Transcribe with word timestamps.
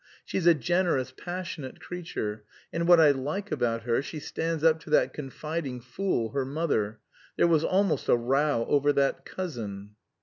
She's 0.25 0.47
a 0.47 0.55
generous, 0.55 1.13
passionate 1.15 1.79
creature, 1.79 2.43
and 2.73 2.87
what 2.87 2.99
I 2.99 3.11
like 3.11 3.51
about 3.51 3.83
her, 3.83 4.01
she 4.01 4.19
stands 4.19 4.63
up 4.63 4.79
to 4.79 4.89
that 4.89 5.13
confiding 5.13 5.79
fool, 5.79 6.29
her 6.29 6.43
mother. 6.43 6.99
There 7.37 7.45
was 7.45 7.63
almost 7.63 8.09
a 8.09 8.17
row 8.17 8.65
over 8.67 8.91
that 8.93 9.25
cousin." 9.25 9.91